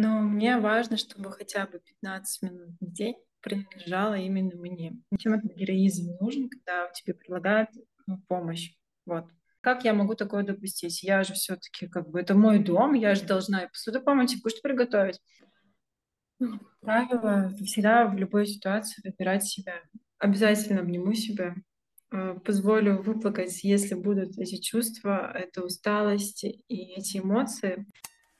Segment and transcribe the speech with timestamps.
[0.00, 4.92] Но мне важно, чтобы хотя бы 15 минут в день принадлежало именно мне.
[5.18, 7.70] Чем этот героизм нужен, когда тебе предлагают
[8.06, 8.76] ну, помощь?
[9.06, 9.24] Вот.
[9.60, 11.02] Как я могу такое допустить?
[11.02, 14.40] Я же все-таки как бы это мой дом, я же должна и посуду помыть, и
[14.40, 15.20] кушать приготовить.
[16.38, 19.82] Ну, правило всегда в любой ситуации выбирать себя.
[20.18, 21.56] Обязательно обниму себя,
[22.12, 27.84] э, позволю выплакать, если будут эти чувства, эта усталость и эти эмоции.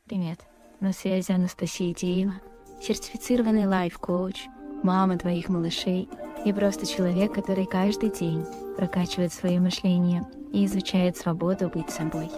[0.05, 0.39] Привет,
[0.81, 2.35] на связи Анастасия Деева,
[2.81, 4.47] сертифицированный лайф-коуч,
[4.83, 6.09] мама твоих малышей
[6.45, 8.45] и просто человек, который каждый день
[8.77, 12.31] прокачивает свое мышление и изучает свободу быть собой.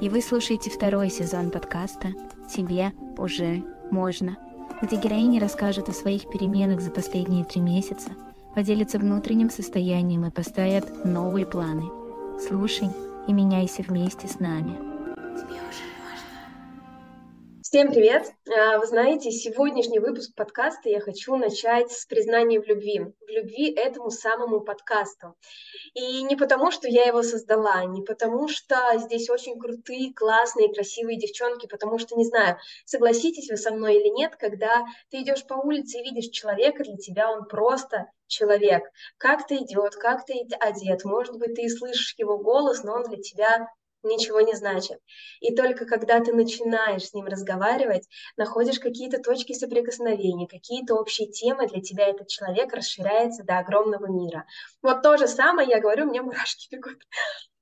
[0.00, 2.08] И вы слушаете второй сезон подкаста
[2.52, 4.36] «Тебе уже можно»,
[4.82, 8.10] где героини расскажут о своих переменах за последние три месяца,
[8.54, 11.84] поделятся внутренним состоянием и поставят новые планы.
[12.48, 12.88] Слушай
[13.28, 14.93] и меняйся вместе с нами.
[17.74, 18.30] Всем привет!
[18.56, 23.00] А, вы знаете, сегодняшний выпуск подкаста я хочу начать с признания в любви.
[23.00, 25.34] В любви этому самому подкасту.
[25.92, 31.18] И не потому, что я его создала, не потому, что здесь очень крутые, классные, красивые
[31.18, 35.54] девчонки, потому что, не знаю, согласитесь вы со мной или нет, когда ты идешь по
[35.54, 38.84] улице и видишь человека, для тебя он просто человек.
[39.18, 43.20] Как ты идет, как ты одет, может быть, ты слышишь его голос, но он для
[43.20, 43.66] тебя
[44.04, 45.00] ничего не значит.
[45.40, 51.66] И только когда ты начинаешь с ним разговаривать, находишь какие-то точки соприкосновения, какие-то общие темы,
[51.66, 54.46] для тебя этот человек расширяется до огромного мира.
[54.82, 57.02] Вот то же самое, я говорю, меня мурашки бегут.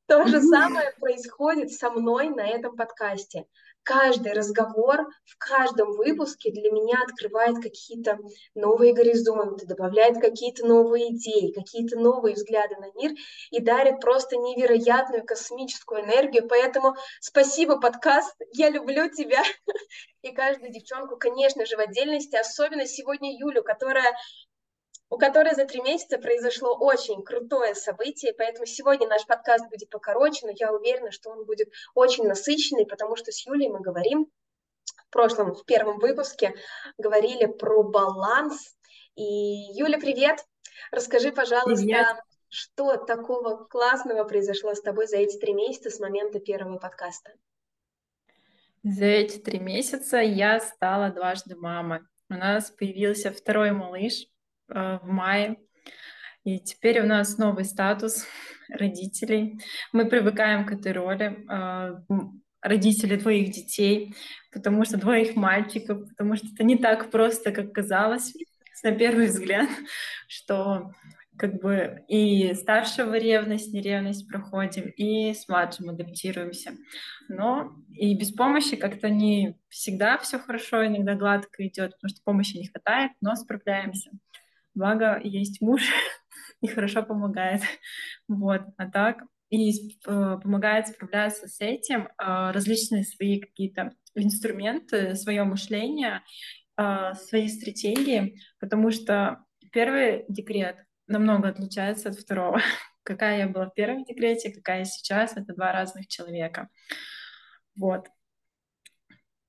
[0.07, 3.47] То же самое происходит со мной на этом подкасте
[3.83, 8.19] каждый разговор в каждом выпуске для меня открывает какие-то
[8.55, 13.13] новые горизонты, добавляет какие-то новые идеи, какие-то новые взгляды на мир
[13.51, 16.47] и дарит просто невероятную космическую энергию.
[16.49, 19.43] Поэтому спасибо, подкаст, я люблю тебя.
[20.23, 24.15] И каждую девчонку, конечно же, в отдельности, особенно сегодня Юлю, которая
[25.13, 30.47] у которой за три месяца произошло очень крутое событие, поэтому сегодня наш подкаст будет покороче,
[30.47, 34.29] но я уверена, что он будет очень насыщенный, потому что с Юлей мы говорим
[34.87, 36.55] в прошлом, в первом выпуске,
[36.97, 38.75] говорили про баланс.
[39.15, 40.47] И, Юля, привет!
[40.91, 42.17] Расскажи, пожалуйста, привет.
[42.49, 47.33] что такого классного произошло с тобой за эти три месяца с момента первого подкаста?
[48.83, 52.01] За эти три месяца я стала дважды мамой.
[52.31, 54.32] У нас появился второй малыш,
[54.73, 55.57] в мае.
[56.45, 58.27] И теперь у нас новый статус
[58.69, 59.61] родителей.
[59.93, 61.95] Мы привыкаем к этой роли э,
[62.61, 64.15] родители твоих детей,
[64.53, 68.33] потому что двоих мальчиков, потому что это не так просто, как казалось
[68.83, 69.69] на первый взгляд,
[70.29, 70.93] что
[71.39, 76.73] как бы и старшего ревность, неревность проходим, и с младшим адаптируемся.
[77.29, 82.57] Но и без помощи как-то не всегда все хорошо, иногда гладко идет, потому что помощи
[82.57, 84.11] не хватает, но справляемся.
[84.75, 85.83] Благо, есть муж
[86.61, 87.63] и хорошо помогает.
[88.29, 89.23] Вот, а так
[89.53, 96.23] и э, помогает справляться с этим э, различные свои какие-то инструменты, свое мышление,
[96.79, 102.63] э, свои стратегии, потому что первый декрет намного отличается от второго.
[103.03, 106.69] Какая я была в первом декрете, какая я сейчас, это два разных человека.
[107.75, 108.07] Вот.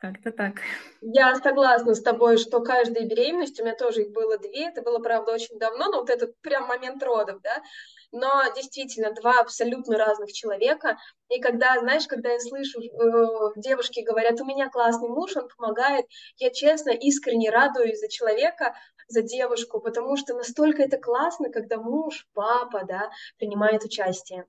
[0.04, 0.56] Как-то так.
[1.00, 5.00] Я согласна с тобой, что каждая беременность, у меня тоже их было две, это было,
[5.00, 7.62] правда, очень давно, но вот этот прям момент родов, да,
[8.12, 10.98] но действительно два абсолютно разных человека,
[11.30, 16.06] и когда, знаешь, когда я слышу, э, девушки говорят, у меня классный муж, он помогает,
[16.36, 18.76] я честно, искренне радуюсь за человека,
[19.08, 24.48] за девушку, потому что настолько это классно, когда муж, папа, да, принимает участие.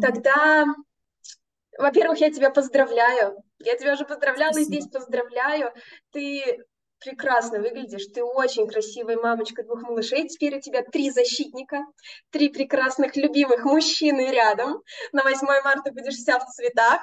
[0.00, 0.66] Тогда
[1.80, 3.42] во-первых, я тебя поздравляю.
[3.58, 4.76] Я тебя уже поздравляла Спасибо.
[4.76, 5.72] и здесь поздравляю.
[6.12, 6.64] Ты
[7.00, 10.28] прекрасно выглядишь, ты очень красивая мамочка двух малышей.
[10.28, 11.78] Теперь у тебя три защитника,
[12.30, 14.82] три прекрасных, любимых мужчины рядом.
[15.12, 17.00] На 8 марта будешь вся в цветах.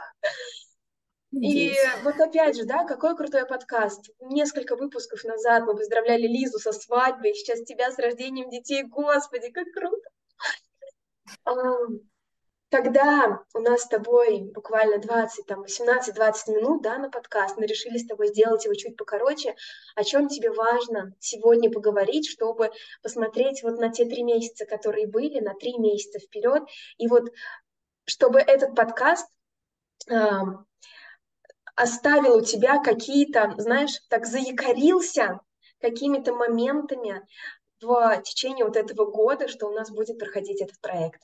[1.32, 1.74] И
[2.04, 4.10] вот опять же, да, какой крутой подкаст.
[4.22, 8.84] Несколько выпусков назад мы поздравляли Лизу со свадьбой, сейчас тебя с рождением детей.
[8.84, 10.10] Господи, как круто!
[12.70, 17.98] Когда у нас с тобой буквально 20, там, 18-20 минут, да, на подкаст, мы решили
[17.98, 19.56] с тобой сделать его чуть покороче,
[19.96, 22.72] о чем тебе важно сегодня поговорить, чтобы
[23.02, 26.64] посмотреть вот на те три месяца, которые были, на три месяца вперед,
[26.98, 27.32] и вот
[28.04, 29.28] чтобы этот подкаст
[30.10, 30.16] э,
[31.76, 35.40] оставил у тебя какие-то, знаешь, так заякорился
[35.80, 37.26] какими-то моментами
[37.80, 41.22] в течение вот этого года, что у нас будет проходить этот проект.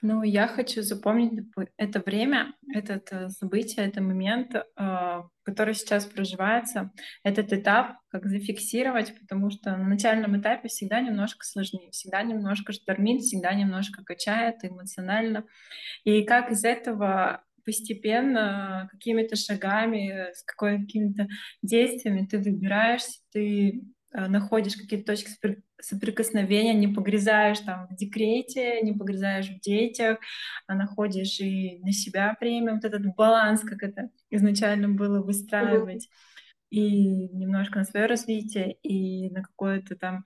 [0.00, 1.44] Ну, я хочу запомнить
[1.76, 6.92] это время, это э, событие, это момент, а, который сейчас проживается,
[7.24, 13.22] этот этап, как зафиксировать, потому что на начальном этапе всегда немножко сложнее, всегда немножко штормит,
[13.22, 15.44] всегда немножко качает эмоционально.
[16.04, 21.26] И как из этого постепенно, какими-то шагами, с какими-то
[21.60, 25.30] действиями ты выбираешься, ты Э, находишь какие-то точки
[25.80, 30.18] соприкосновения, не погрязаешь там в декрете, не погрязаешь в детях,
[30.66, 36.68] а находишь и на себя время, вот этот баланс, как это изначально было выстраивать, mm-hmm.
[36.70, 40.24] и немножко на свое развитие, и на какое-то там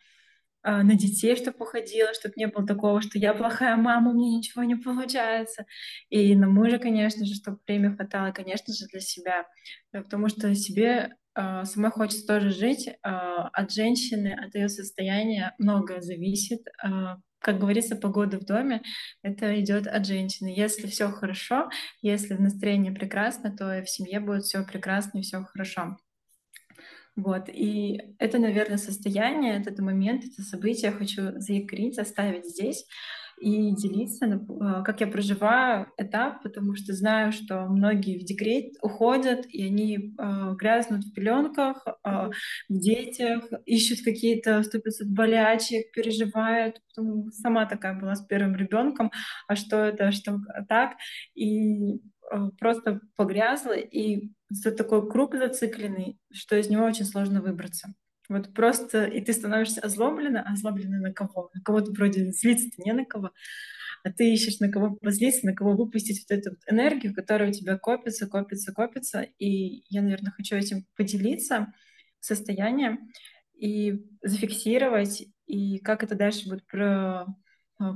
[0.64, 4.64] на детей, чтобы походила, чтобы не было такого, что я плохая мама, у меня ничего
[4.64, 5.67] не получается.
[6.11, 9.47] И на мужа, конечно же, чтобы время хватало, конечно же, для себя.
[9.93, 12.88] Э, потому что себе э, самой хочется тоже жить.
[12.88, 16.61] Э, от женщины, от ее состояния многое зависит.
[16.85, 18.82] Э, как говорится, погода в доме,
[19.23, 20.55] это идет от женщины.
[20.56, 21.70] Если все хорошо,
[22.00, 25.97] если настроение прекрасно, то и в семье будет все прекрасно и все хорошо.
[27.14, 32.87] Вот, и это, наверное, состояние, этот момент, это событие я хочу заикрить, оставить здесь
[33.43, 39.47] и делиться, а, как я проживаю этап, потому что знаю, что многие в декрет уходят,
[39.49, 42.31] и они э, грязнут в пеленках, э,
[42.69, 46.81] в детях, ищут какие-то ступицы болячек, переживают.
[46.94, 49.11] Потом сама такая была с первым ребенком,
[49.49, 50.38] а что это, что
[50.69, 50.93] так,
[51.35, 54.31] и э, просто погрязла, и
[54.64, 57.94] это такой круг зацикленный, что из него очень сложно выбраться.
[58.28, 61.50] Вот просто, и ты становишься озлоблена, а озлоблена на кого?
[61.54, 63.31] На кого-то вроде злиться-то не на кого,
[64.04, 67.52] а ты ищешь на кого позлиться, на кого выпустить вот эту вот энергию, которая у
[67.52, 69.26] тебя копится, копится, копится.
[69.38, 71.72] И я, наверное, хочу этим поделиться
[72.20, 73.10] состоянием
[73.54, 77.26] и зафиксировать, и как это дальше будет про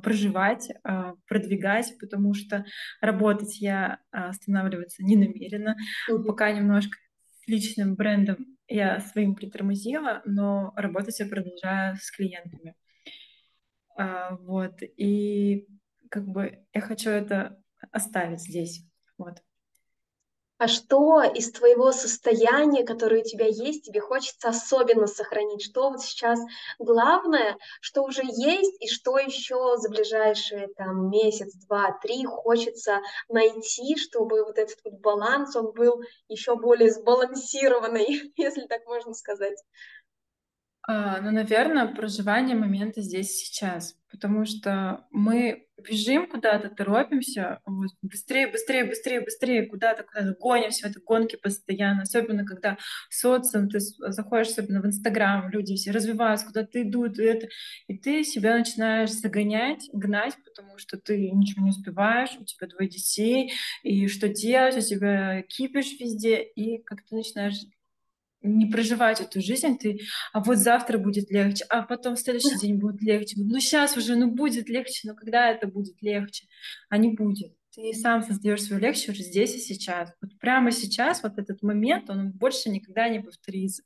[0.03, 2.65] проживать, а, продвигать, потому что
[3.01, 5.77] работать я а, останавливаться не намерена.
[6.27, 12.75] Пока немножко с личным брендом я своим притормозила, но работать я продолжаю с клиентами.
[14.41, 14.83] Вот.
[14.83, 15.67] И
[16.11, 17.63] как бы я хочу это
[17.93, 18.85] оставить здесь.
[19.17, 19.39] Вот.
[20.59, 25.63] А что из твоего состояния, которое у тебя есть, тебе хочется особенно сохранить?
[25.63, 26.41] Что вот сейчас
[26.79, 33.97] главное, что уже есть, и что еще за ближайшие там месяц, два, три хочется найти,
[33.97, 39.63] чтобы вот этот вот баланс, он был еще более сбалансированный, если так можно сказать?
[40.89, 48.49] А, ну, наверное, проживание момента здесь сейчас, потому что мы бежим куда-то, торопимся, вот, быстрее,
[48.49, 52.77] быстрее, быстрее, быстрее, куда-то, куда-то гонимся в этой гонке постоянно, особенно когда
[53.11, 57.49] социум, ты заходишь особенно в Инстаграм, люди все развиваются, куда-то идут, и, это,
[57.89, 62.89] и ты себя начинаешь загонять, гнать, потому что ты ничего не успеваешь, у тебя двое
[62.89, 67.57] детей, и что делать, у тебя кипишь везде, и как ты начинаешь
[68.43, 70.01] не проживать эту жизнь, ты,
[70.33, 73.37] а вот завтра будет легче, а потом в следующий день будет легче.
[73.39, 76.47] Ну сейчас уже, ну будет легче, но когда это будет легче?
[76.89, 77.53] А не будет.
[77.75, 80.11] Ты сам создаешь легче уже здесь и сейчас.
[80.23, 83.83] Вот прямо сейчас, вот этот момент, он больше никогда не повторится.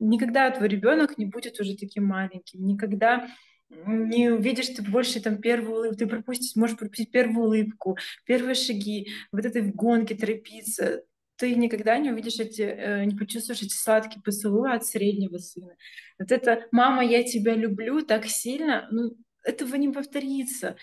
[0.00, 3.28] Никогда твой ребенок не будет уже таким маленьким, никогда
[3.70, 9.08] не увидишь ты больше там первую улыбку, ты пропустишь, можешь пропустить первую улыбку, первые шаги,
[9.30, 11.02] вот этой гонки торопиться,
[11.38, 15.76] ты никогда не увидишь эти, э, не почувствуешь эти сладкие поцелуи от среднего сына.
[16.18, 20.76] Вот это «мама, я тебя люблю» так сильно, ну, этого не повторится.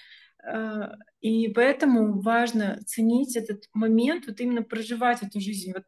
[0.44, 5.84] Э, и поэтому важно ценить этот момент, вот именно проживать эту жизнь, вот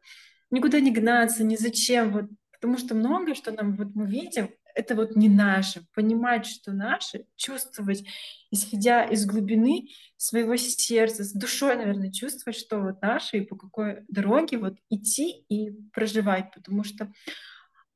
[0.50, 4.94] никуда не гнаться, ни зачем, вот, потому что многое, что нам вот мы видим, это
[4.94, 5.84] вот не наше.
[5.92, 8.04] Понимать, что наше, чувствовать,
[8.52, 14.04] исходя из глубины своего сердца, с душой, наверное, чувствовать, что вот наше и по какой
[14.06, 17.12] дороге вот идти и проживать, потому что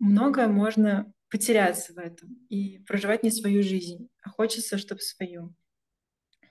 [0.01, 5.55] многое можно потеряться в этом и проживать не свою жизнь, а хочется, чтобы свою.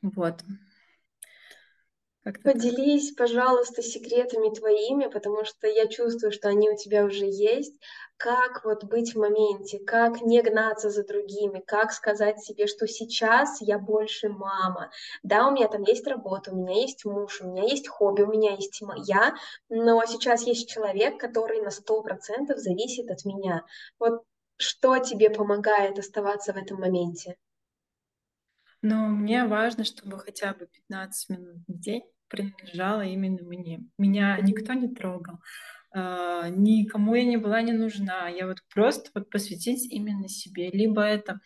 [0.02, 0.44] Вот.
[2.24, 3.18] Поделись, так.
[3.18, 7.74] пожалуйста, секретами твоими, потому что я чувствую, что они у тебя уже есть.
[8.18, 13.60] Как вот быть в моменте, как не гнаться за другими, как сказать себе, что сейчас
[13.62, 14.92] я больше мама.
[15.24, 18.28] Да, у меня там есть работа, у меня есть муж, у меня есть хобби, у
[18.28, 19.34] меня есть я,
[19.70, 23.66] но сейчас есть человек, который на сто процентов зависит от меня.
[23.98, 24.22] Вот
[24.58, 27.36] что тебе помогает оставаться в этом моменте?
[28.82, 33.86] Но мне важно, чтобы хотя бы 15 минут в день принадлежало именно мне.
[33.98, 35.40] Меня никто не трогал,
[35.94, 38.30] а, никому я не была не нужна.
[38.30, 40.70] Я вот просто вот посвятить именно себе.
[40.72, 41.40] Либо это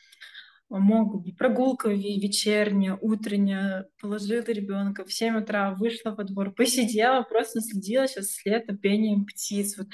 [0.70, 7.60] могут быть прогулка вечерняя, утренняя, положила ребенка в 7 утра, вышла во двор, посидела, просто
[7.60, 9.77] насладилась сейчас с лета пением птиц.
[9.77, 9.88] Вот.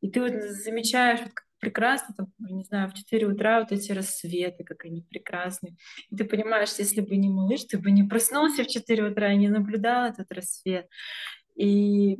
[0.00, 1.32] И ты вот замечаешь, вот,
[1.66, 5.76] прекрасно, там, не знаю, в 4 утра вот эти рассветы, как они прекрасны.
[6.10, 9.36] И ты понимаешь, если бы не малыш, ты бы не проснулся в 4 утра и
[9.36, 10.86] не наблюдал этот рассвет.
[11.56, 12.18] И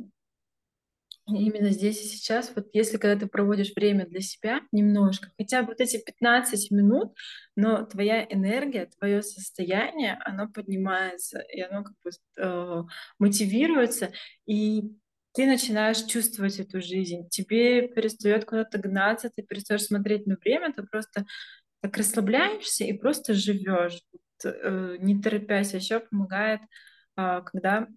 [1.27, 5.69] именно здесь и сейчас, вот если когда ты проводишь время для себя немножко, хотя бы
[5.69, 7.13] вот эти 15 минут,
[7.55, 12.83] но твоя энергия, твое состояние, оно поднимается, и оно как бы э,
[13.17, 14.11] мотивируется,
[14.45, 14.91] и
[15.37, 17.29] ты начинаешь чувствовать эту жизнь.
[17.29, 21.27] Тебе перестает куда-то гнаться, ты перестаешь смотреть на время, ты просто
[21.81, 24.01] так расслабляешься и просто живешь,
[24.43, 25.75] э, не торопясь.
[25.75, 26.61] А еще помогает,
[27.17, 27.87] э, когда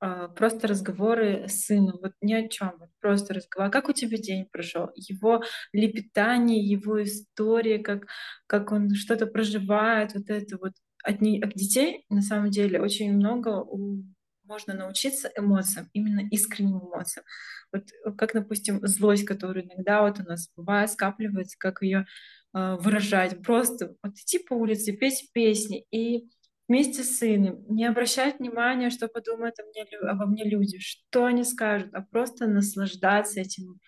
[0.00, 3.68] а, просто разговоры с сыном, вот ни о чем, просто разговор.
[3.68, 4.90] А как у тебя день прошел?
[4.96, 5.42] Его
[5.72, 8.06] лепетание, его история, как,
[8.48, 10.72] как он что-то проживает, вот это вот.
[11.04, 14.02] От, не, от детей на самом деле очень много у,
[14.50, 17.24] можно научиться эмоциям, именно искренним эмоциям.
[17.72, 17.84] Вот
[18.18, 22.06] как, допустим, злость, которая иногда вот у нас бывает, скапливается, как ее
[22.52, 23.40] э, выражать.
[23.42, 26.28] Просто вот идти по улице, петь песни и
[26.68, 31.44] вместе с сыном, не обращать внимания, что подумают о мне, обо мне люди, что они
[31.44, 33.78] скажут, а просто наслаждаться этим,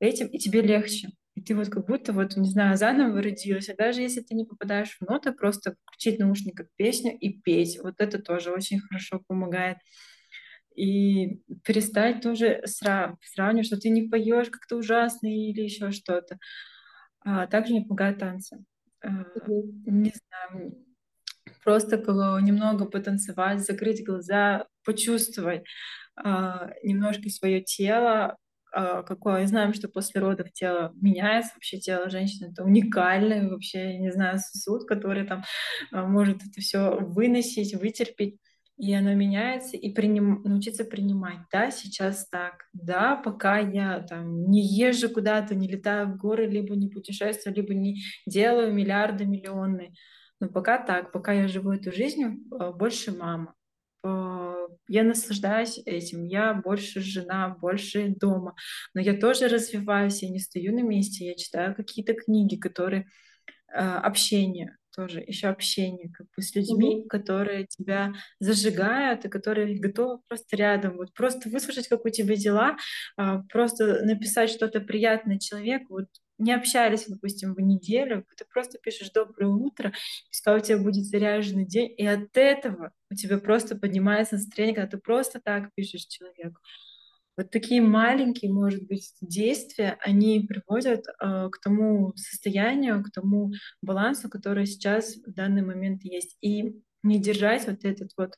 [0.00, 1.10] этим, и тебе легче.
[1.34, 3.68] И ты вот как будто вот, не знаю, заново родилась.
[3.68, 7.78] А даже если ты не попадаешь в ноты, просто включить наушник как песню и петь.
[7.82, 9.78] Вот это тоже очень хорошо помогает.
[10.74, 13.16] И перестать тоже срав...
[13.22, 16.38] сравнивать, что ты не поешь как-то ужасно или еще что-то.
[17.20, 18.64] А также не помогают танцы.
[19.04, 19.72] Mm-hmm.
[19.86, 20.76] Не знаю,
[21.64, 21.96] просто
[22.42, 25.64] немного потанцевать, закрыть глаза, почувствовать
[26.16, 28.36] а, немножко свое тело, а,
[28.72, 29.46] какое.
[29.46, 34.86] Знаем, что после родов тело меняется, вообще тело женщины это уникальный, вообще, не знаю, сосуд,
[34.86, 35.44] который там
[35.90, 38.38] а, может это все выносить, вытерпеть.
[38.78, 40.42] И оно меняется, и приним...
[40.44, 41.38] научиться принимать.
[41.52, 42.64] Да, сейчас так.
[42.72, 47.74] Да, пока я там не езжу куда-то, не летаю в горы, либо не путешествую, либо
[47.74, 49.92] не делаю миллиарды, миллионы
[50.42, 53.54] но пока так, пока я живу эту жизнь, э, больше мама.
[54.04, 58.54] Э, я наслаждаюсь этим, я больше жена, больше дома.
[58.94, 63.06] Но я тоже развиваюсь, я не стою на месте, я читаю какие-то книги, которые
[63.72, 67.08] э, общение тоже, еще общение как бы с людьми, mm-hmm.
[67.08, 72.76] которые тебя зажигают и которые готовы просто рядом, вот просто выслушать, как у тебя дела,
[73.16, 76.08] а, просто написать что-то приятное человеку, вот
[76.38, 79.92] не общались, допустим, в неделю, ты просто пишешь «доброе утро»,
[80.30, 84.96] пускай у тебя будет заряженный день, и от этого у тебя просто поднимается настроение, когда
[84.96, 86.60] ты просто так пишешь человеку.
[87.36, 94.28] Вот такие маленькие, может быть, действия, они приводят э, к тому состоянию, к тому балансу,
[94.28, 96.36] который сейчас в данный момент есть.
[96.42, 98.34] И не держать вот этот вот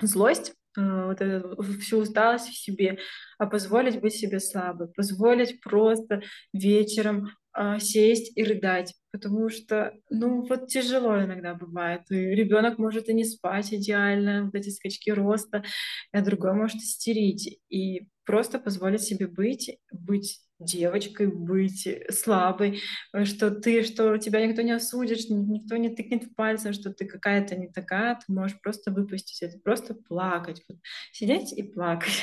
[0.00, 2.98] злость, вот эту всю усталость в себе,
[3.38, 10.46] а позволить быть себе слабой, позволить просто вечером э, сесть и рыдать, потому что, ну,
[10.46, 12.02] вот тяжело иногда бывает.
[12.10, 15.64] И ребенок может и не спать идеально, вот эти скачки роста,
[16.12, 17.60] а другой может истерить.
[17.68, 22.80] И просто позволить себе быть, быть девочкой, быть слабой,
[23.12, 27.56] э, что ты, что тебя никто не осудит, никто не тыкнет пальцем, что ты какая-то
[27.56, 30.78] не такая, ты можешь просто выпустить это, просто плакать, вот,
[31.12, 32.22] сидеть и плакать.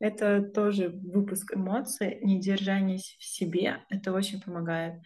[0.00, 5.00] Это тоже выпуск эмоций, недержание в себе, это очень помогает.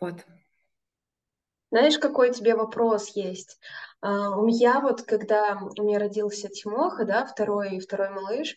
[0.00, 0.24] Вот.
[1.70, 3.58] Знаешь, какой тебе вопрос есть?
[4.02, 8.56] Uh, у меня вот, когда у меня родился Тимоха, да, второй, второй малыш,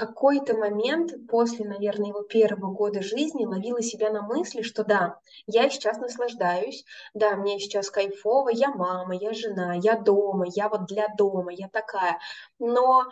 [0.00, 5.68] какой-то момент после, наверное, его первого года жизни ловила себя на мысли, что да, я
[5.68, 11.08] сейчас наслаждаюсь, да, мне сейчас кайфово, я мама, я жена, я дома, я вот для
[11.18, 12.18] дома, я такая.
[12.58, 13.04] Но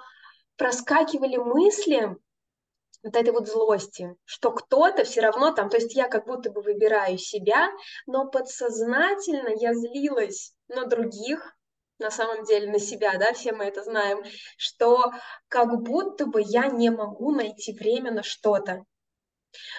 [0.57, 2.17] проскакивали мысли
[3.03, 6.63] вот этой вот злости, что кто-то все равно там, то есть я как будто бы
[6.63, 7.69] выбираю себя,
[8.07, 11.55] но подсознательно я злилась на других,
[11.99, 14.23] на самом деле на себя, да, все мы это знаем,
[14.57, 15.13] что
[15.49, 18.85] как будто бы я не могу найти время на что-то.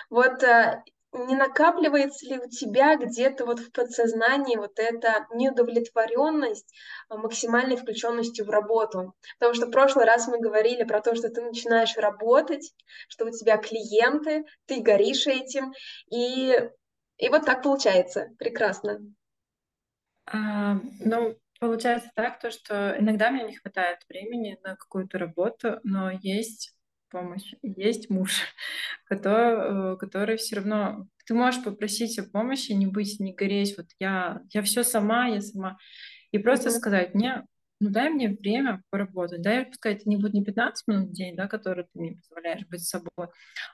[0.10, 6.74] Вот э, не накапливается ли у тебя где-то вот в подсознании вот эта неудовлетворенность
[7.08, 9.14] а, максимальной включенностью в работу?
[9.40, 12.74] Потому что в прошлый раз мы говорили про то, что ты начинаешь работать,
[13.08, 15.74] что у тебя клиенты, ты горишь этим,
[16.12, 16.70] и,
[17.18, 18.28] и вот так получается.
[18.38, 19.00] Прекрасно.
[20.26, 26.10] А, ну, Получается так, то, что иногда мне не хватает времени на какую-то работу, но
[26.12, 26.74] есть
[27.10, 28.42] помощь, есть муж,
[29.06, 34.42] который, который все равно ты можешь попросить о помощи, не быть, не гореть, вот я,
[34.52, 35.78] я все сама, я сама.
[36.32, 37.44] И просто сказать, мне
[37.80, 41.36] ну дай мне время поработать, дай, пускай это не будет не 15 минут в день,
[41.36, 43.30] да, которые ты мне позволяешь быть собой,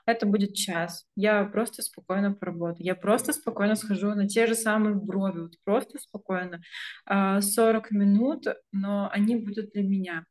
[0.06, 1.06] это будет час.
[1.16, 5.98] Я просто спокойно поработаю, я просто спокойно схожу на те же самые брови, вот просто
[5.98, 6.60] спокойно,
[7.06, 10.24] 40 а, минут, но они будут для меня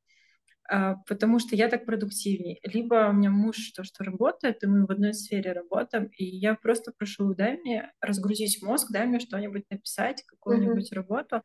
[0.68, 2.60] а, потому что я так продуктивнее.
[2.64, 6.56] Либо у меня муж то, что работает, и мы в одной сфере работаем, и я
[6.56, 10.96] просто прошу, дай мне разгрузить мозг, дай мне что-нибудь написать, какую-нибудь mm-hmm.
[10.96, 11.42] работу,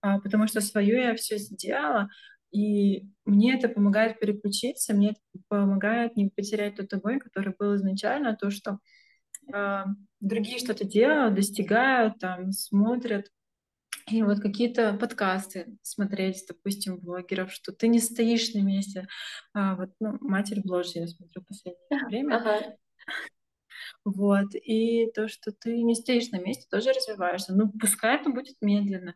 [0.00, 2.08] потому что свое я все сделала,
[2.50, 8.36] и мне это помогает переключиться, мне это помогает не потерять тот огонь, который был изначально,
[8.36, 8.78] то, что
[9.52, 9.84] э,
[10.20, 13.26] другие что-то делают, достигают, там, смотрят,
[14.10, 19.06] и вот какие-то подкасты смотреть, допустим, блогеров, что ты не стоишь на месте.
[19.52, 22.36] А, вот, ну, матерь блогер, я смотрю в последнее время.
[22.36, 22.76] Ага.
[24.04, 24.54] Вот.
[24.54, 27.54] И то, что ты не стоишь на месте, тоже развиваешься.
[27.54, 29.14] Ну, пускай это будет медленно,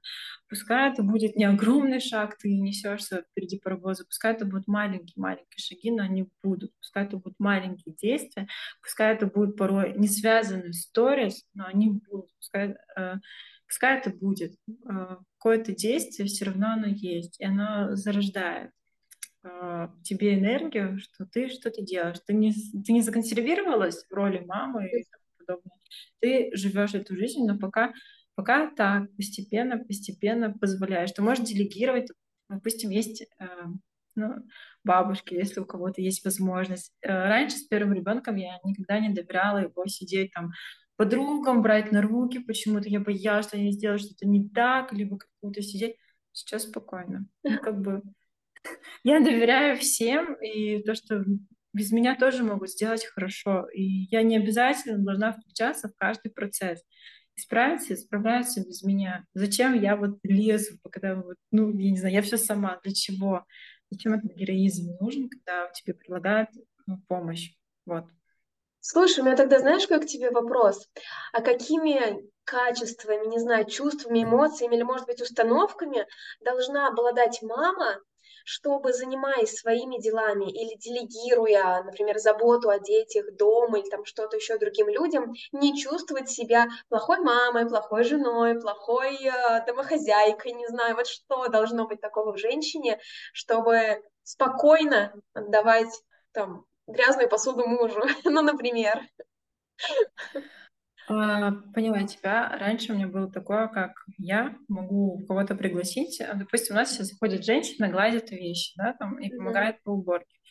[0.49, 5.91] пускай это будет не огромный шаг, ты несешься впереди паровоза, пускай это будут маленькие-маленькие шаги,
[5.91, 6.73] но они будут.
[6.79, 8.49] Пускай это будут маленькие действия,
[8.83, 12.31] пускай это будут порой не связанные сторис, но они будут.
[12.37, 13.15] Пускай, э,
[13.67, 14.55] пускай это будет.
[14.89, 18.71] Э, какое-то действие все равно оно есть, и оно зарождает.
[19.45, 22.19] А, тебе энергию, что ты что-то делаешь.
[22.27, 25.79] Ты не, ты не законсервировалась в роли мамы и тому подобное.
[26.21, 27.93] Ты живешь эту жизнь, но пока,
[28.35, 31.11] пока так, постепенно, постепенно позволяешь.
[31.13, 32.11] Ты можешь делегировать,
[32.49, 33.47] допустим, есть э,
[34.15, 34.35] ну,
[34.85, 36.93] бабушки, если у кого-то есть возможность.
[37.03, 40.53] Э, раньше с первым ребенком я никогда не доверяла его сидеть там
[40.97, 45.63] подругам, брать на руки, почему-то я боялась, что они сделают что-то не так, либо как-то
[45.63, 45.97] сидеть.
[46.31, 47.27] Сейчас спокойно.
[47.43, 48.03] Ну, как бы
[49.05, 51.25] я доверяю всем, и то, что
[51.73, 53.67] без меня тоже могут сделать хорошо.
[53.73, 56.83] И я не обязательно должна включаться в каждый процесс.
[57.35, 59.25] И справиться, справляются без меня.
[59.33, 62.79] Зачем я вот лезу, когда вот, ну, я не знаю, я все сама.
[62.83, 63.47] Для чего?
[63.91, 66.51] Зачем этот героизм нужен, когда тебе предлагают
[66.87, 67.55] ну, помощь?
[67.87, 68.05] Вот.
[68.81, 70.91] Слушай, у меня тогда знаешь, как тебе вопрос?
[71.33, 76.07] А какими качествами, не знаю, чувствами, эмоциями или, может быть, установками
[76.41, 77.99] должна обладать мама,
[78.45, 84.59] чтобы, занимаясь своими делами или делегируя, например, заботу о детях, дом или там что-то еще
[84.59, 91.07] другим людям, не чувствовать себя плохой мамой, плохой женой, плохой э, домохозяйкой, не знаю, вот
[91.07, 92.99] что должно быть такого в женщине,
[93.33, 96.03] чтобы спокойно отдавать
[96.33, 99.03] там грязную посуду мужу, ну, например.
[101.09, 102.57] А, поняла тебя.
[102.59, 106.23] Раньше у меня было такое, как я могу кого-то пригласить.
[106.35, 110.42] Допустим, у нас сейчас заходит женщина, гладит вещи, да, там, и помогает по уборке.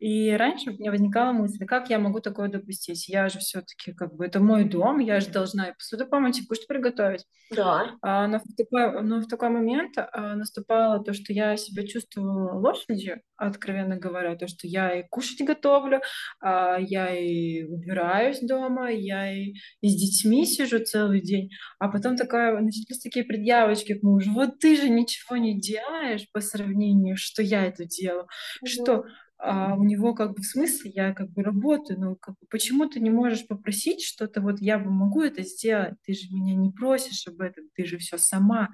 [0.00, 3.06] И раньше у меня возникала мысль, как я могу такое допустить?
[3.08, 6.46] Я же все-таки, как бы, это мой дом, я же должна и посуду помыть, и
[6.46, 7.26] кушать приготовить.
[7.54, 7.96] Да.
[8.00, 12.58] А, но, в такой, но в такой момент а, наступало то, что я себя чувствовала
[12.58, 16.00] лошадью, откровенно говоря, то, что я и кушать готовлю,
[16.40, 22.16] а, я и убираюсь дома, я и, и с детьми сижу целый день, а потом
[22.16, 27.42] такая, начались такие предъявочки к мужу, вот ты же ничего не делаешь по сравнению, что
[27.42, 28.28] я это делаю,
[28.62, 28.66] угу.
[28.66, 29.04] что
[29.42, 32.86] а у него как бы в смысле я как бы работаю, но как бы почему
[32.86, 36.70] ты не можешь попросить что-то, вот я бы могу это сделать, ты же меня не
[36.70, 38.68] просишь об этом, ты же все сама.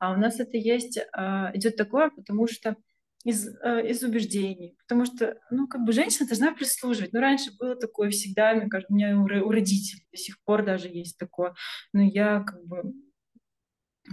[0.00, 2.76] А у нас это есть, а, идет такое, потому что
[3.24, 7.12] из, а, из убеждений, потому что, ну, как бы женщина должна прислуживать.
[7.12, 10.88] Ну, раньше было такое всегда, мне кажется, у меня у, родителей до сих пор даже
[10.88, 11.54] есть такое,
[11.92, 12.92] но я как бы,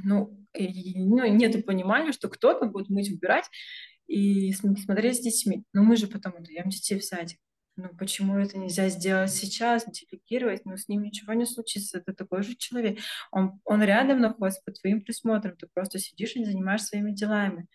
[0.03, 3.49] ну, и, ну, нет понимания, что кто-то будет мыть, убирать,
[4.07, 5.63] и смотреть с детьми.
[5.73, 7.39] Но мы же потом отдаем детей в садик.
[7.77, 10.65] Ну, почему это нельзя сделать сейчас, делегировать?
[10.65, 11.97] Ну, с ним ничего не случится.
[11.97, 12.99] Это такой же человек.
[13.31, 15.57] Он, он рядом находится под твоим присмотром.
[15.57, 17.67] Ты просто сидишь и не занимаешься своими делами.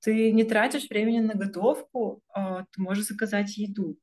[0.00, 3.98] Ты не тратишь времени на готовку, а ты можешь заказать еду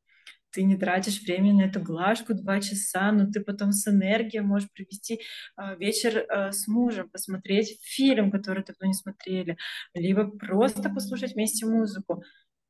[0.51, 4.69] ты не тратишь время на эту глажку два часа, но ты потом с энергией можешь
[4.71, 5.21] провести
[5.57, 9.57] э, вечер э, с мужем, посмотреть фильм, который давно не смотрели,
[9.93, 12.23] либо просто послушать вместе музыку.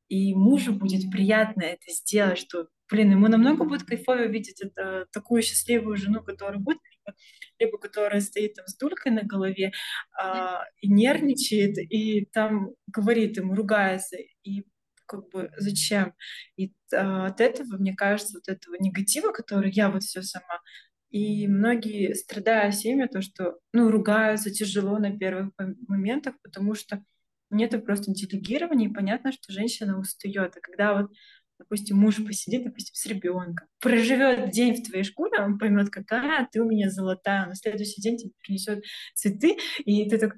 [0.10, 5.42] И мужу будет приятно это сделать, что, блин, ему намного будет кайфово видеть это, такую
[5.42, 7.18] счастливую жену, которая будет, либо,
[7.60, 9.74] либо которая стоит там с дулькой на голове
[10.18, 14.64] а, и нервничает, и там говорит ему, ругается, и
[15.08, 16.14] как бы зачем?
[16.58, 20.62] И а, от этого, мне кажется, вот этого негатива, который я вот все сама,
[21.10, 25.54] и многие страдают семьи, то, что, ну, ругаются тяжело на первых
[25.88, 27.04] моментах, потому что
[27.50, 30.58] нет просто делегирования, и понятно, что женщина устает.
[30.58, 31.12] А когда вот
[31.60, 36.62] допустим, муж посидит, допустим, с ребенком, проживет день в твоей шкуре, он поймет, какая ты
[36.62, 38.84] у меня золотая, на следующий день тебе принесет
[39.16, 40.36] цветы, и ты так,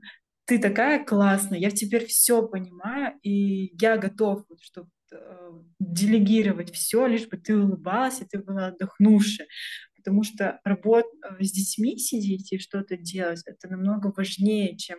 [0.50, 7.28] ты такая классная, я теперь все понимаю, и я готов, чтобы э, делегировать все, лишь
[7.28, 9.48] бы ты улыбалась, и ты была отдохнувшая.
[9.96, 14.98] Потому что работа э, с детьми сидеть и что-то делать, это намного важнее, чем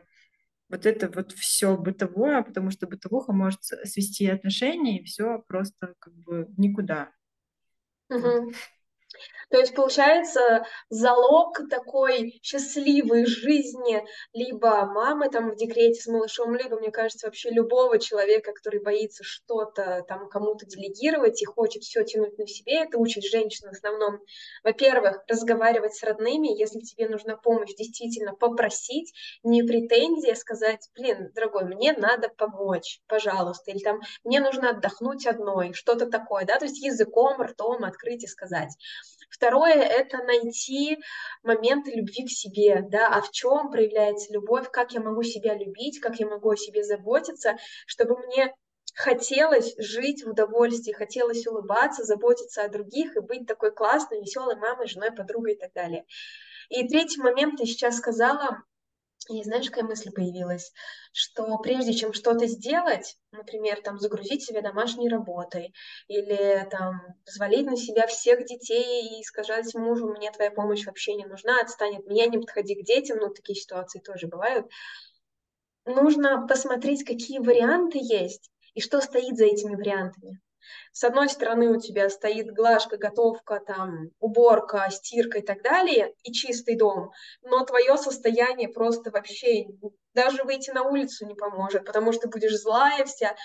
[0.68, 6.14] вот это вот все бытовое, потому что бытовуха может свести отношения, и все просто как
[6.14, 7.10] бы никуда.
[8.08, 8.52] Угу.
[9.50, 16.78] То есть, получается, залог такой счастливой жизни либо мамы там в декрете с малышом, либо,
[16.78, 22.38] мне кажется, вообще любого человека, который боится что-то там кому-то делегировать и хочет все тянуть
[22.38, 24.20] на себе, это учит женщин в основном,
[24.62, 31.64] во-первых, разговаривать с родными, если тебе нужна помощь, действительно попросить, не претензия сказать, блин, дорогой,
[31.64, 36.80] мне надо помочь, пожалуйста, или там, мне нужно отдохнуть одной, что-то такое, да, то есть
[36.80, 38.70] языком, ртом открыть и сказать.
[39.30, 40.98] Второе— это найти
[41.42, 46.00] моменты любви к себе, да, а в чем проявляется любовь, как я могу себя любить,
[46.00, 48.54] как я могу о себе заботиться, чтобы мне
[48.94, 54.88] хотелось жить в удовольствии, хотелось улыбаться, заботиться о других и быть такой классной, веселой мамой,
[54.88, 56.04] женой, подругой и так далее.
[56.68, 58.62] И третий момент ты сейчас сказала,
[59.28, 60.72] и знаешь, какая мысль появилась?
[61.12, 65.74] Что прежде чем что-то сделать, например, там загрузить себя домашней работой
[66.08, 71.26] или там взвалить на себя всех детей и сказать мужу, мне твоя помощь вообще не
[71.26, 74.66] нужна, отстанет меня, не подходи к детям, ну такие ситуации тоже бывают.
[75.84, 80.40] Нужно посмотреть, какие варианты есть и что стоит за этими вариантами.
[80.92, 86.32] С одной стороны у тебя стоит глажка, готовка, там, уборка, стирка и так далее, и
[86.32, 89.66] чистый дом, но твое состояние просто вообще
[90.14, 93.36] даже выйти на улицу не поможет, потому что будешь злая вся,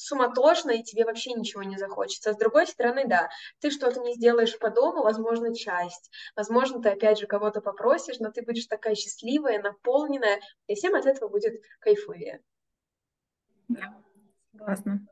[0.00, 2.30] суматошно, и тебе вообще ничего не захочется.
[2.30, 3.28] А с другой стороны, да,
[3.60, 6.10] ты что-то не сделаешь по дому, возможно, часть.
[6.34, 11.04] Возможно, ты опять же кого-то попросишь, но ты будешь такая счастливая, наполненная, и всем от
[11.06, 12.40] этого будет кайфовее.
[13.68, 14.02] Да,
[14.52, 15.06] согласна.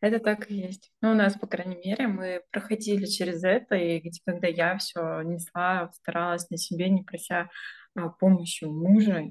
[0.00, 0.90] Это так и есть.
[1.02, 5.90] Ну, у нас, по крайней мере, мы проходили через это, и когда я все несла,
[5.92, 7.50] старалась на себе, не прося
[7.94, 9.30] а, помощи у мужа,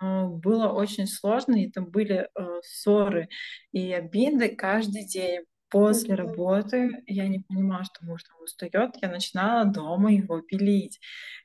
[0.00, 3.28] но было очень сложно, и там были э, ссоры
[3.72, 5.44] и обиды каждый день.
[5.70, 10.98] После работы я не понимала, что муж там устает, я начинала дома его пилить.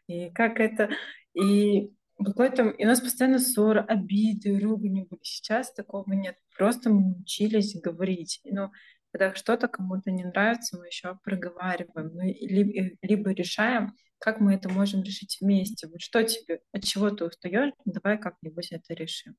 [0.08, 0.90] И как это...
[1.36, 1.92] И
[2.24, 2.70] какой-то...
[2.70, 5.20] И у нас постоянно ссоры, обиды, ругани были.
[5.24, 6.38] Сейчас такого нет.
[6.58, 8.42] Просто мы учились говорить.
[8.46, 8.72] Но
[9.12, 12.12] когда что-то кому-то не нравится, мы еще проговариваем.
[12.14, 15.88] Мы либо, либо решаем, как мы это можем решить вместе.
[15.88, 19.36] Вот что тебе, от чего ты устаешь, давай как-нибудь это решим.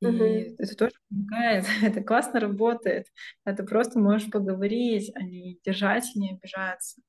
[0.00, 0.54] И uh-huh.
[0.58, 3.06] это тоже помогает, это классно работает.
[3.44, 7.00] Это просто можешь поговорить, а не держать и не обижаться.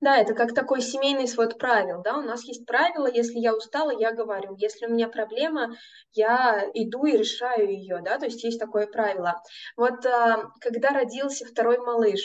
[0.00, 3.90] Да, это как такой семейный свод правил, да, у нас есть правило, если я устала,
[3.90, 5.74] я говорю, если у меня проблема,
[6.12, 9.42] я иду и решаю ее, да, то есть есть такое правило.
[9.76, 12.20] Вот а, когда родился второй малыш,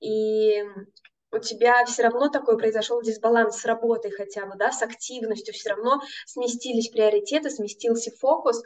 [0.00, 0.62] и
[1.30, 5.70] у тебя все равно такой произошел дисбаланс с работой хотя бы, да, с активностью, все
[5.70, 8.62] равно сместились приоритеты, сместился фокус,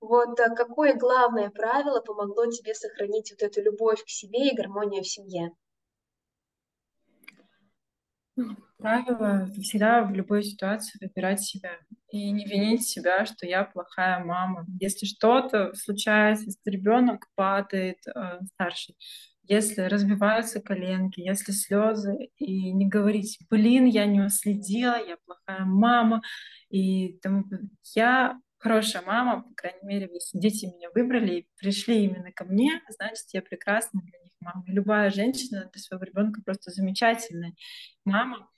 [0.00, 5.02] вот а какое главное правило помогло тебе сохранить вот эту любовь к себе и гармонию
[5.02, 5.50] в семье?
[8.78, 11.72] Правило всегда в любой ситуации выбирать себя
[12.10, 14.66] и не винить себя, что я плохая мама.
[14.80, 18.96] Если что-то случается, если ребенок падает э, старший,
[19.42, 26.22] если разбиваются коленки, если слезы, и не говорить, блин, я не уследила, я плохая мама,
[26.70, 27.44] и тому
[27.94, 32.82] я хорошая мама, по крайней мере, если дети меня выбрали и пришли именно ко мне,
[32.88, 34.64] значит, я прекрасна для них мама.
[34.66, 37.54] И любая женщина для своего ребенка просто замечательная
[38.04, 38.48] мама.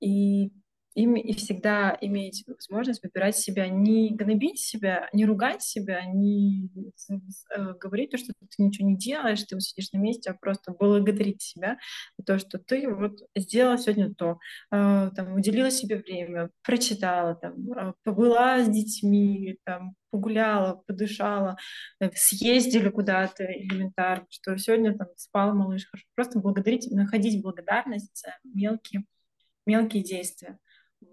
[0.00, 0.52] И
[0.94, 6.70] им и всегда иметь возможность выбирать себя, не гнобить себя, не ругать себя, не
[7.10, 11.42] э, говорить то, что ты ничего не делаешь, ты сидишь на месте, а просто благодарить
[11.42, 11.78] себя
[12.16, 14.38] за то, что ты вот сделала сегодня то,
[14.70, 21.56] э, там, уделила себе время, прочитала, там, э, побыла с детьми, там, погуляла, подышала,
[22.14, 26.06] съездили куда-то элементарно, что сегодня там спал малыш хорошо.
[26.14, 29.04] Просто благодарить, находить благодарность за мелкие,
[29.66, 30.60] мелкие действия.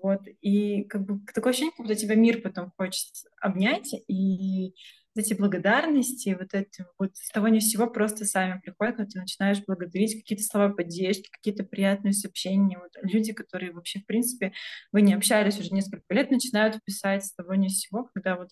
[0.02, 3.08] Вот, и как бы такое ощущение, как будто тебя мир потом хочет
[3.40, 4.74] обнять и
[5.16, 9.62] эти благодарности, вот эти вот с того ни с просто сами приходят, когда ты начинаешь
[9.68, 12.80] благодарить какие-то слова поддержки, какие-то приятные сообщения.
[12.80, 14.54] Вот люди, которые вообще, в принципе,
[14.92, 18.50] вы не общались уже несколько лет, начинают писать с того ни с когда вот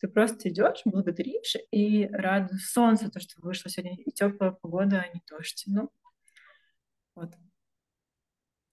[0.00, 5.08] ты просто идешь, благодаришь и рад солнце, то, что вышло сегодня, и теплая погода, а
[5.14, 5.64] не дождь.
[5.66, 5.88] Ну,
[7.14, 7.30] вот.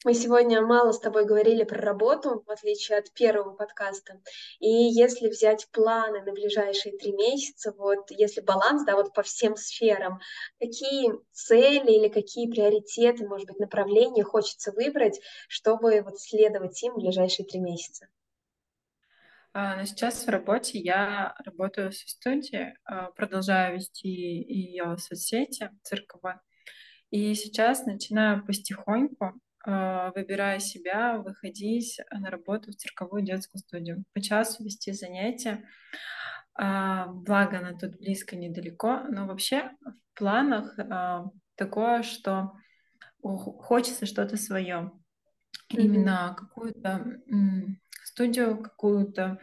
[0.06, 4.22] Мы сегодня мало с тобой говорили про работу, в отличие от первого подкаста.
[4.60, 9.58] И если взять планы на ближайшие три месяца, вот если баланс, да, вот по всем
[9.58, 10.22] сферам,
[10.58, 17.00] какие цели или какие приоритеты, может быть, направления хочется выбрать, чтобы вот следовать им в
[17.00, 18.08] ближайшие три месяца?
[19.52, 26.40] А, но сейчас в работе я работаю со студией, а, продолжаю вести ее соцсети цирковые.
[27.10, 34.04] И сейчас начинаю потихоньку выбирая себя, выходить на работу в цирковую детскую студию.
[34.14, 35.66] По часу вести занятия.
[36.62, 39.02] А, благо, она тут близко, недалеко.
[39.10, 42.54] Но вообще в планах а, такое, что
[43.22, 44.92] хочется что-то свое.
[45.72, 45.78] Mm-hmm.
[45.78, 47.22] Именно какую-то
[48.04, 49.38] студию, какую-то а,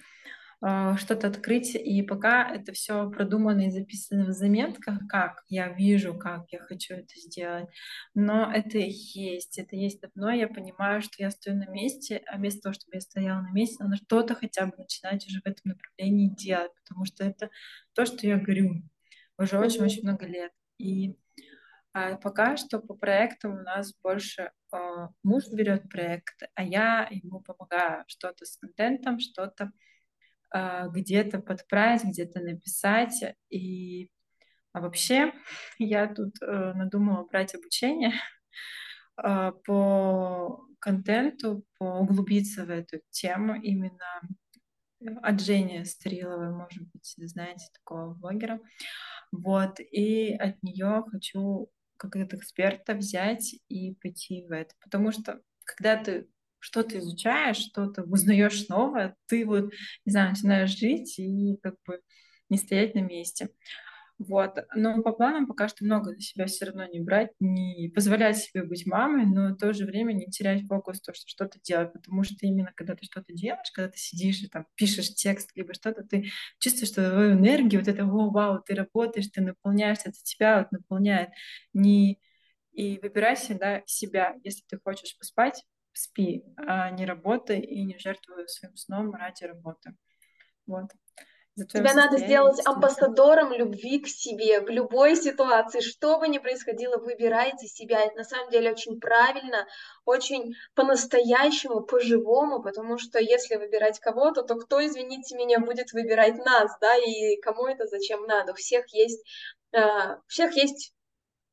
[0.60, 6.44] что-то открыть, и пока это все продумано и записано в заметках, как я вижу, как
[6.50, 7.68] я хочу это сделать,
[8.14, 12.62] но это есть, это есть давно, я понимаю, что я стою на месте, а вместо
[12.62, 16.34] того, чтобы я стояла на месте, надо что-то хотя бы начинать уже в этом направлении
[16.34, 17.50] делать, потому что это
[17.92, 18.82] то, что я говорю
[19.38, 20.52] уже очень-очень много лет.
[20.78, 21.16] И
[21.92, 24.76] а пока что по проектам у нас больше э,
[25.22, 29.72] муж берет проект, а я ему помогаю что-то с контентом, что-то
[30.52, 33.24] где-то подправить, где-то написать.
[33.50, 34.10] И
[34.76, 35.32] а вообще
[35.78, 38.12] я тут э, надумала брать обучение
[39.22, 44.20] э, по контенту, по углубиться в эту тему именно
[45.22, 48.60] от Жени Стреловой, может быть, знаете такого блогера.
[49.32, 54.74] Вот, и от нее хочу как эксперта взять и пойти в это.
[54.82, 56.28] Потому что когда ты
[56.58, 59.72] что-то изучаешь, что-то узнаешь новое, ты вот,
[60.04, 62.00] не знаю, начинаешь жить и как бы
[62.48, 63.50] не стоять на месте.
[64.18, 64.56] Вот.
[64.74, 68.64] Но по планам пока что много на себя все равно не брать, не позволять себе
[68.64, 72.24] быть мамой, но в то же время не терять фокус, то, что что-то делать, потому
[72.24, 76.02] что именно когда ты что-то делаешь, когда ты сидишь и там пишешь текст, либо что-то,
[76.02, 80.58] ты чувствуешь что твою энергию, вот это, о, вау, ты работаешь, ты наполняешься, это тебя
[80.60, 81.30] вот наполняет.
[81.74, 82.18] Не...
[82.72, 84.36] И выбирай всегда себя.
[84.44, 85.64] Если ты хочешь поспать,
[85.96, 89.96] спи, а не работай и не жертвуй своим сном ради работы.
[90.66, 90.90] Вот.
[91.56, 97.66] Тебя надо сделать амбассадором любви к себе в любой ситуации, что бы ни происходило, выбирайте
[97.66, 98.02] себя.
[98.02, 99.66] Это на самом деле очень правильно,
[100.04, 106.76] очень по-настоящему, по-живому, потому что если выбирать кого-то, то кто, извините меня, будет выбирать нас,
[106.78, 108.52] да, и кому это зачем надо?
[108.52, 109.26] У всех есть,
[109.72, 110.92] э, у всех есть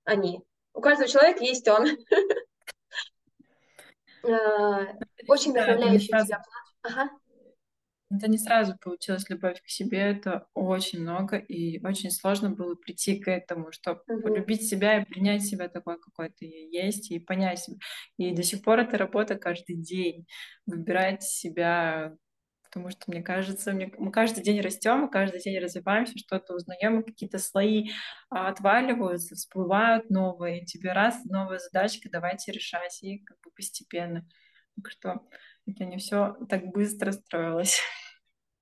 [0.03, 0.41] они,
[0.73, 1.88] у каждого человека есть он.
[4.24, 4.96] Э,
[5.28, 6.42] очень вдохновляющий тебя
[6.82, 7.10] Ага.
[8.16, 13.20] Это не сразу получилось любовь к себе, это очень много, и очень сложно было прийти
[13.20, 14.22] к этому, чтобы угу.
[14.22, 17.78] полюбить себя и принять себя такой, какой ты есть, и понять себя.
[18.18, 20.28] И до сих пор это работа каждый день,
[20.68, 22.16] выбирать себя,
[22.74, 27.04] потому что, мне кажется, мне, мы каждый день растем, мы каждый день развиваемся, что-то узнаем,
[27.04, 27.92] какие-то слои
[28.32, 34.28] а, отваливаются, всплывают новые, и тебе раз, новая задачка, давайте решать, и как бы постепенно.
[34.76, 35.22] Так что
[35.68, 37.80] это не все так быстро строилось.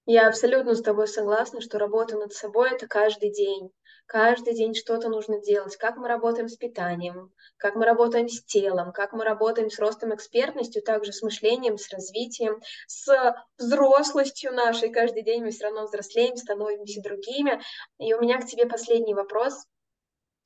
[0.05, 3.71] Я абсолютно с тобой согласна, что работа над собой— это каждый день.
[4.07, 5.77] Каждый день что-то нужно делать.
[5.77, 10.13] Как мы работаем с питанием, как мы работаем с телом, как мы работаем с ростом
[10.13, 14.89] экспертностью, также с мышлением, с развитием, с взрослостью нашей.
[14.89, 17.61] Каждый день мы все равно взрослеем, становимся другими.
[17.99, 19.65] И у меня к тебе последний вопрос.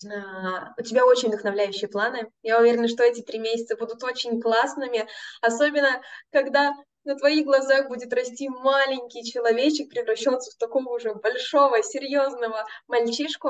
[0.05, 2.29] А, у тебя очень вдохновляющие планы.
[2.43, 5.07] Я уверена, что эти три месяца будут очень классными,
[5.41, 6.73] особенно когда
[7.05, 13.49] на твоих глазах будет расти маленький человечек, превращаться в такого уже большого, серьезного мальчишку.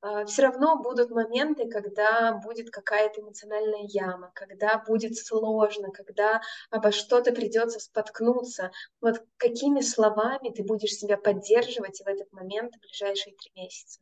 [0.00, 6.92] А, Все равно будут моменты, когда будет какая-то эмоциональная яма, когда будет сложно, когда обо
[6.92, 8.70] что-то придется споткнуться.
[9.00, 14.00] Вот какими словами ты будешь себя поддерживать в этот момент в ближайшие три месяца?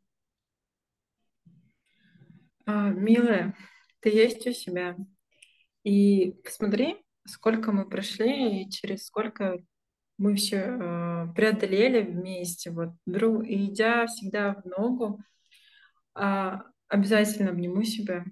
[2.66, 3.57] А, милая,
[4.01, 4.96] ты есть у себя.
[5.83, 9.59] И посмотри, сколько мы прошли и через сколько
[10.19, 12.71] мы все э, преодолели вместе.
[12.71, 15.21] Вот друг, идя всегда в ногу,
[16.19, 16.53] э,
[16.89, 18.25] обязательно обниму себя,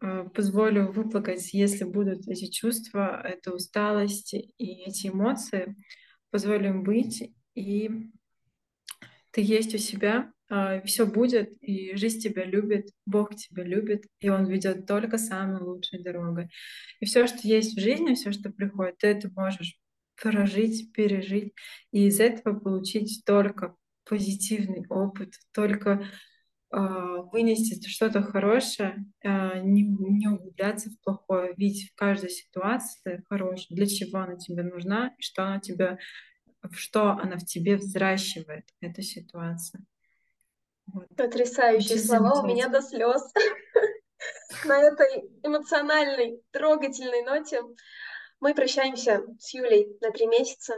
[0.00, 5.76] э, позволю выплакать, если будут эти чувства, эта усталость и эти эмоции,
[6.30, 8.10] позволю им быть и
[9.32, 10.32] ты есть у себя,
[10.84, 16.02] все будет, и жизнь тебя любит, Бог тебя любит, и Он ведет только самой лучшей
[16.02, 16.48] дорогой.
[17.00, 19.76] И все, что есть в жизни, все, что приходит, ты это можешь
[20.20, 21.52] прожить, пережить,
[21.92, 26.04] и из этого получить только позитивный опыт, только
[26.72, 26.78] э,
[27.32, 33.86] вынести что-то хорошее, э, не, не углубляться в плохое, видеть в каждой ситуации хорошее, для
[33.86, 35.98] чего она тебе нужна, и что она тебя,
[36.72, 39.84] что она в тебе взращивает, эта ситуация.
[41.16, 43.22] Потрясающие слова у меня до слез.
[44.64, 47.62] На этой эмоциональной, трогательной ноте
[48.40, 50.74] мы прощаемся с Юлей на три месяца.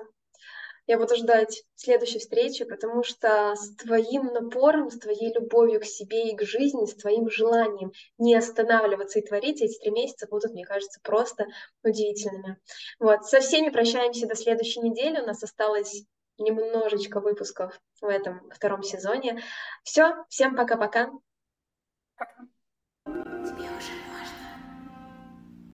[0.86, 6.30] Я буду ждать следующей встречи, потому что с твоим напором, с твоей любовью к себе
[6.30, 10.64] и к жизни, с твоим желанием не останавливаться и творить, эти три месяца будут, мне
[10.64, 11.44] кажется, просто
[11.82, 12.56] удивительными.
[12.98, 15.20] Вот, со всеми прощаемся до следующей недели.
[15.20, 16.04] У нас осталось
[16.38, 19.42] немножечко выпусков в этом втором сезоне.
[19.83, 21.11] Все, всем пока-пока.
[22.16, 22.35] Пока.
[23.05, 24.17] Тебе уже.